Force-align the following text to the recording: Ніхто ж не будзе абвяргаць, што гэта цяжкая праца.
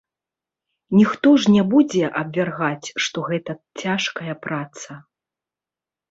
Ніхто 0.99 1.29
ж 1.41 1.51
не 1.55 1.63
будзе 1.73 2.05
абвяргаць, 2.21 2.87
што 3.07 3.17
гэта 3.29 3.51
цяжкая 3.83 4.33
праца. 4.47 4.97